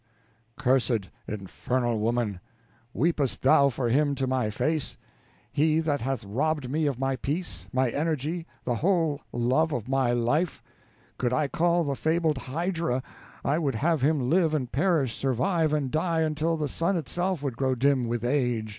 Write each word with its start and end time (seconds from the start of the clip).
Cursed, 0.57 1.11
infernal 1.27 1.99
woman! 1.99 2.39
Weepest 2.91 3.43
thou 3.43 3.69
for 3.69 3.87
him 3.89 4.15
to 4.15 4.25
my 4.25 4.49
face? 4.49 4.97
He 5.51 5.79
that 5.79 6.01
hath 6.01 6.23
robbed 6.25 6.67
me 6.71 6.87
of 6.87 6.97
my 6.97 7.17
peace, 7.17 7.67
my 7.71 7.91
energy, 7.91 8.47
the 8.63 8.77
whole 8.77 9.21
love 9.31 9.71
of 9.71 9.87
my 9.87 10.11
life? 10.11 10.63
Could 11.19 11.33
I 11.33 11.47
call 11.47 11.83
the 11.83 11.95
fabled 11.95 12.39
Hydra, 12.39 13.03
I 13.45 13.59
would 13.59 13.75
have 13.75 14.01
him 14.01 14.27
live 14.27 14.55
and 14.55 14.71
perish, 14.71 15.15
survive 15.15 15.71
and 15.71 15.91
die, 15.91 16.21
until 16.21 16.57
the 16.57 16.67
sun 16.67 16.97
itself 16.97 17.43
would 17.43 17.55
grow 17.55 17.75
dim 17.75 18.07
with 18.07 18.25
age. 18.25 18.69